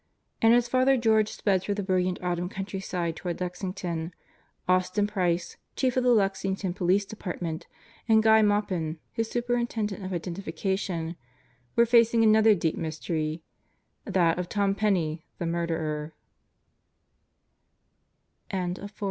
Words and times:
And 0.41 0.51
as 0.55 0.67
Father 0.67 0.97
George 0.97 1.29
sped 1.29 1.61
through 1.61 1.75
the 1.75 1.83
brilliant 1.83 2.17
autumn 2.23 2.49
countryside 2.49 3.15
toward 3.15 3.39
Lexington, 3.39 4.15
Austin 4.67 5.05
Price, 5.05 5.57
chief 5.75 5.95
of 5.95 6.03
the 6.03 6.09
Lexington 6.09 6.73
Police 6.73 7.05
Department 7.05 7.67
and 8.09 8.23
Guy 8.23 8.41
Maupin, 8.41 8.97
his 9.11 9.31
superin 9.31 9.67
tendent 9.69 10.03
of 10.03 10.11
identification, 10.11 11.17
were 11.75 11.85
facing 11.85 12.23
another 12.23 12.55
deep 12.55 12.75
mystery 12.77 13.43
that 14.03 14.39
of 14.39 14.49
Tom 14.49 14.73
Penney 14.73 15.23
the 15.37 15.45
murder 15.45 16.15